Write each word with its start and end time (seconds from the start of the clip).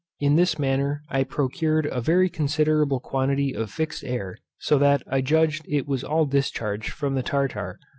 In 0.19 0.35
this 0.35 0.57
manner 0.57 1.03
I 1.11 1.23
procured 1.23 1.85
a 1.85 2.01
very 2.01 2.27
considerable 2.27 2.99
quantity 2.99 3.53
of 3.55 3.69
fixed 3.69 4.03
air, 4.03 4.39
so 4.57 4.79
that 4.79 5.03
I 5.05 5.21
judged 5.21 5.63
it 5.69 5.87
was 5.87 6.03
all 6.03 6.25
discharged 6.25 6.89
from 6.89 7.13
the 7.13 7.21
tartar. 7.21 7.77